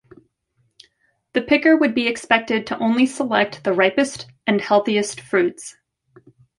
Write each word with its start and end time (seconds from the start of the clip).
The 1.33 1.43
picker 1.43 1.77
would 1.77 1.93
be 1.93 2.07
expected 2.07 2.65
to 2.65 2.79
only 2.79 3.05
select 3.05 3.63
the 3.63 3.71
ripest 3.71 4.25
and 4.47 4.59
healthiest 4.59 5.21
fruits. 5.21 5.75